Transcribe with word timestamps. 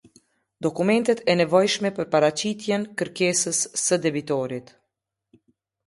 Dokumentet 0.65 1.21
e 1.33 1.35
nevojshme 1.41 1.91
për 1.99 2.09
paraqitjen 2.17 2.89
kërkesës 3.03 3.63
së 3.87 4.03
debitorit. 4.07 4.77